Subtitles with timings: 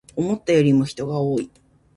[0.15, 1.51] 思ったよりも人が多い